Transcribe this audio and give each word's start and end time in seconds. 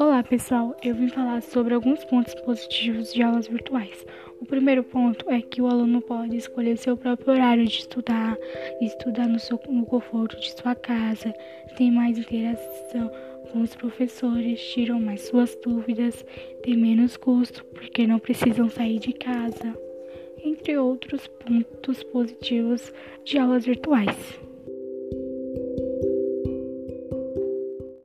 Olá 0.00 0.22
pessoal, 0.22 0.74
eu 0.82 0.94
vim 0.94 1.10
falar 1.10 1.42
sobre 1.42 1.74
alguns 1.74 2.02
pontos 2.06 2.34
positivos 2.36 3.12
de 3.12 3.22
aulas 3.22 3.46
virtuais. 3.46 4.06
O 4.40 4.46
primeiro 4.46 4.82
ponto 4.82 5.28
é 5.28 5.42
que 5.42 5.60
o 5.60 5.66
aluno 5.66 6.00
pode 6.00 6.38
escolher 6.38 6.78
seu 6.78 6.96
próprio 6.96 7.34
horário 7.34 7.66
de 7.66 7.80
estudar, 7.80 8.34
estudar 8.80 9.28
no, 9.28 9.38
seu, 9.38 9.60
no 9.68 9.84
conforto 9.84 10.40
de 10.40 10.52
sua 10.52 10.74
casa, 10.74 11.34
tem 11.76 11.92
mais 11.92 12.16
interação 12.16 13.12
com 13.52 13.60
os 13.60 13.76
professores, 13.76 14.58
tiram 14.72 14.98
mais 14.98 15.20
suas 15.28 15.54
dúvidas, 15.62 16.24
tem 16.62 16.78
menos 16.78 17.18
custo 17.18 17.62
porque 17.66 18.06
não 18.06 18.18
precisam 18.18 18.70
sair 18.70 19.00
de 19.00 19.12
casa, 19.12 19.76
entre 20.42 20.78
outros 20.78 21.26
pontos 21.26 22.02
positivos 22.04 22.90
de 23.22 23.36
aulas 23.36 23.66
virtuais. 23.66 24.40